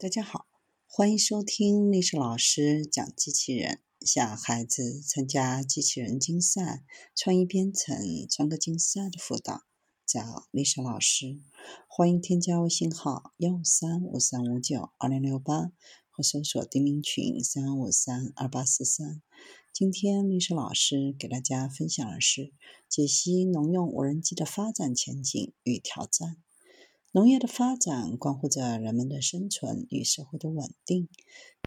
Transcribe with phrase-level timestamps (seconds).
[0.00, 0.46] 大家好，
[0.86, 6.82] 欢迎收听历史老师讲机器人，向孩子参加机器人竞赛、
[7.14, 7.98] 创意编程、
[8.30, 9.64] 创客竞赛的辅导，
[10.06, 11.42] 找历史老师。
[11.86, 15.70] 欢迎添加微信号幺五三五三五九二零六八，
[16.08, 19.20] 或搜索钉钉群三五三二八四三。
[19.70, 22.54] 今天历史老师给大家分享的是
[22.88, 26.38] 解析农用无人机的发展前景与挑战。
[27.12, 31.08] 农业的发展关乎着人们的生存与社会的稳定。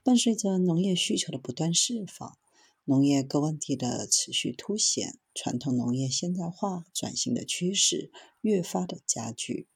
[0.01, 2.37] 伴随着农业需求的不断释放，
[2.85, 9.67] 农业各问题的持续凸显，传统农业现代化转型的趋势越发的加剧。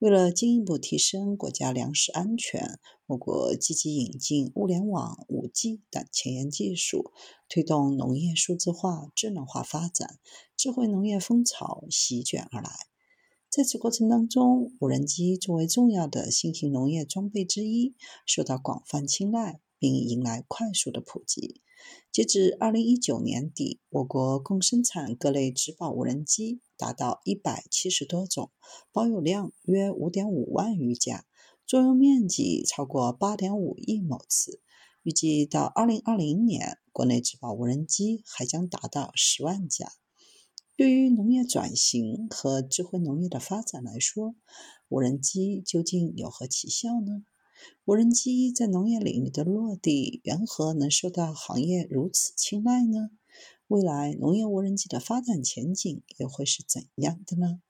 [0.00, 7.12] 为了进一步提升国家粮食安全，我国积极引进物联网、五 G 等前沿技术，
[7.48, 10.18] 推动农业数字化、智能化发展，
[10.56, 12.72] 智慧农业风潮席卷而来。
[13.52, 21.60] 在此过程当中，无人机作为重要的新型农业装备之一，受到广泛青睐，并迎来快速的普及。
[22.10, 28.50] 截至二零一九年底，我国共生产各类植保无人机达到一百七十多种，
[28.90, 31.26] 保有量约五点五万余架，
[31.66, 34.62] 作用面积超过八点五亿亩次。
[35.02, 39.92] 预计到二零二零年，国内植保无人机还将达到十万架。
[40.74, 44.34] 对于农业转型和智慧农业的发展来说，
[44.88, 47.24] 无人机究竟有何奇效呢？
[47.84, 53.10] 无人机在农业领域的落地，缘何能受到行业如此青睐呢？
[53.68, 57.60] 未来农业无人机的发展前景又会是怎样的呢？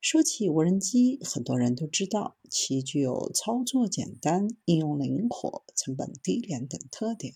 [0.00, 7.34] 说起无人机，很多人都知道其具有操作简单、应用灵活、成本低廉等特点。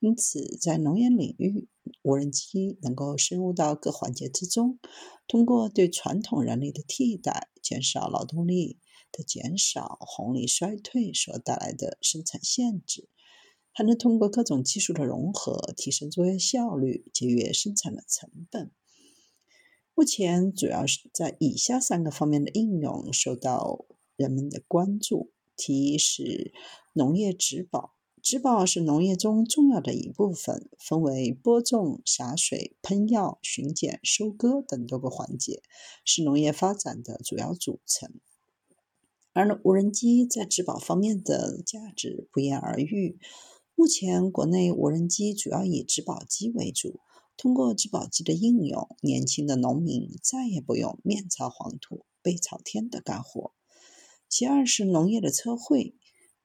[0.00, 1.68] 因此，在农业领域，
[2.02, 4.78] 无人机能够深入到各环节之中，
[5.26, 8.78] 通过对传统人力的替代，减少劳动力
[9.10, 13.08] 的减少、红利衰退所带来的生产限制，
[13.72, 18.70] 还能通过各种技术的融合，提升作业效率，节约生产的成本。
[19.94, 23.84] 目前，主要是在以下三个方面的应用受到
[24.14, 26.54] 人们的关注：第一是
[26.92, 27.97] 农业植保。
[28.28, 35.62] 植保是农业中重要的一部分，分为播种、洒水、喷药、巡检、收割等多个环节，
[36.04, 38.20] 是农业发展的主要组成。
[39.32, 43.18] 而无人机在植保方面的价值不言而喻。
[43.74, 47.00] 目前，国内无人机主要以植保机为主。
[47.38, 53.54] 通过植保机的应用，年轻的农民再也不用面朝黄土背朝天的干活。
[54.28, 55.94] 其二是农业的测绘。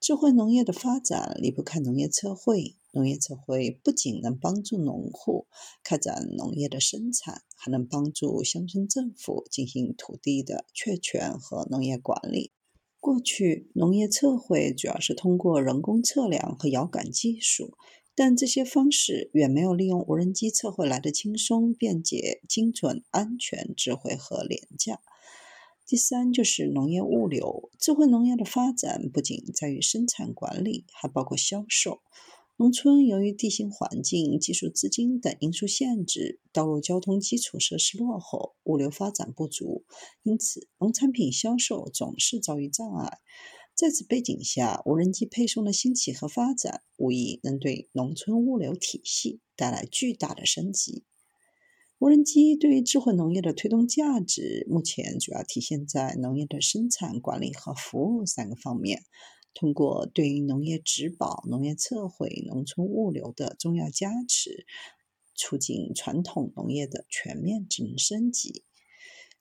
[0.06, 2.76] 智慧农业的发展离不开农业测绘。
[2.92, 5.46] 农业测绘不仅能帮助农户
[5.82, 12.52] 开展农业的生产，还能帮助乡村政府进行土地的确权和农业管理。
[13.00, 17.78] 过去，农业测绘主要是通过人工测量和遥感技术，
[18.14, 25.00] 但这些方式远没有利用无人机测绘来的轻松、便捷、精准、安全、智慧和廉价。
[25.86, 32.00] 第三就是农业物流，智慧农业的发展不仅在于生产管理，还包括销售。
[32.56, 39.84] 农村由于地形环境、技术资金等因素限制，道路交通基础设施落后，物流发展不足，
[40.22, 43.18] 因此农产品销售总是遭遇障碍。
[43.74, 51.04] 在此背景下，无人机配送的兴起和发展，无疑能对农村物流体系带来巨大的升级。
[52.04, 59.04] 无人机对于智慧农业的推动价值，目前主要体现在农业的生产管理和服务三个方面。
[59.54, 64.66] 通过对于农业植保、农业测绘、农村物流的重要加持，
[65.34, 68.64] 促进传统农业的全面智能升级。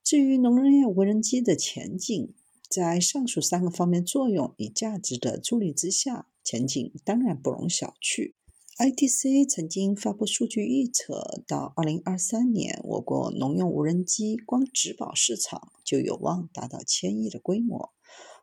[0.02, 2.34] 至于农业无人机的前景，
[2.70, 8.36] 在上述三个方面作用与价值的助力之下，前景当然不容小觑。
[8.76, 17.94] ITC 曾经发布数据预测，到二零二三年，我国农用无人机光植保市场就有望达到千亿的规模。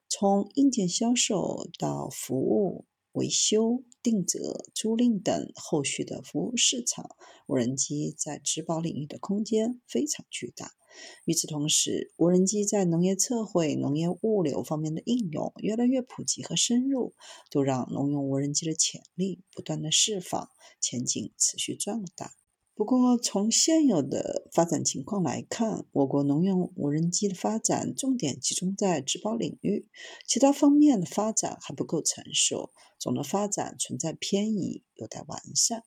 [0.09, 7.17] 从硬件销售到服务、维修、定责、租赁等后续的服务市场，
[7.47, 10.73] 无人机在植保领域的空间非常巨大。
[11.25, 17.15] 与此同时，无人机在农业测绘、农业物流方面的应用越来越普及和深入，
[17.51, 20.51] 都让农用无人机的潜力不断的释放，
[20.81, 22.40] 前景持续壮大。
[22.81, 29.87] 不过，从现有的发展情况来看，我国农用无人机的发展重点集中在植保领域，
[30.27, 35.83] 其他方面的发展还不够成熟，总的发展存在偏移，有待完善。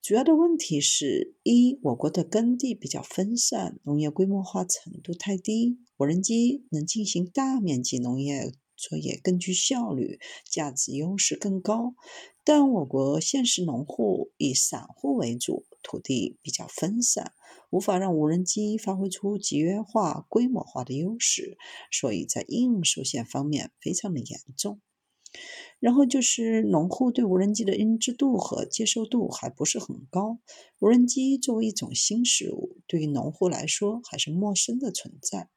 [0.00, 11.96] 主要的问题是：一、我国的耕地比较分散，农业规模化程度太低，无人机能进行大面积农业作业更具效率，价值优势更高。
[12.44, 17.32] 但我国现实农户以散户为主，土地比较分散，
[17.70, 21.56] 无法让无人机发挥出集约化、规模化的优势，
[21.92, 24.80] 所以在应用受限方面非常的严重。
[25.78, 30.38] 然后就是农户对无人机的认知度和接受度还不是很高。
[30.80, 35.50] 无人机作为一种新事物，对于农户来说还是陌生的存在。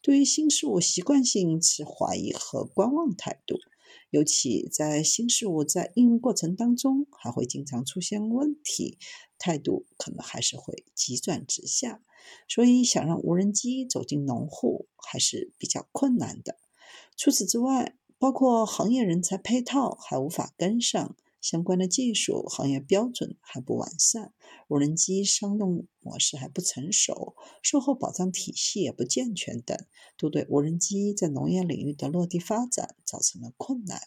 [0.00, 3.58] 对于新事物，习惯性持怀疑和观望态度。
[4.10, 8.98] 尤其在新事物在应用过程当中，还会经常出现问题，
[9.38, 12.02] 态度可能还是会急转直下。
[12.48, 16.58] 所以，想让无人机走进农户还是比较困难的。
[17.16, 24.32] 除此之外，包括行业人才配套还无法跟上，相关的技术行业标准还不完善，
[24.66, 29.76] 无人机商用模式还不成熟，售后保障体系也不健全等，
[30.16, 34.00] 都对无人机在农业领域的落地发展造成了困难。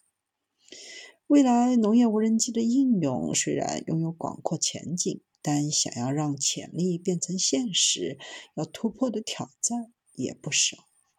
[1.28, 8.18] 未来农业无人机的应用虽然拥有广阔前景，但想要让潜力变成现实，
[8.56, 10.88] 要突破的挑战也不少。